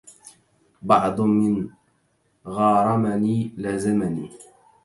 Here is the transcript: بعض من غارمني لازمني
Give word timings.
بعض 0.81 1.21
من 1.21 1.69
غارمني 2.47 3.53
لازمني 3.57 4.29